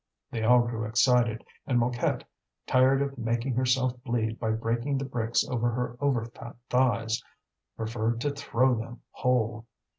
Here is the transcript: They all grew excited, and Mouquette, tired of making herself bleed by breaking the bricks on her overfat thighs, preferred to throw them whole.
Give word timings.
They 0.31 0.43
all 0.43 0.61
grew 0.63 0.83
excited, 0.85 1.43
and 1.67 1.77
Mouquette, 1.77 2.23
tired 2.65 3.03
of 3.03 3.19
making 3.19 3.53
herself 3.53 3.93
bleed 4.03 4.39
by 4.39 4.49
breaking 4.49 4.97
the 4.97 5.05
bricks 5.05 5.43
on 5.47 5.61
her 5.61 5.95
overfat 6.01 6.55
thighs, 6.71 7.23
preferred 7.77 8.19
to 8.21 8.31
throw 8.31 8.73
them 8.73 9.01
whole. 9.11 9.67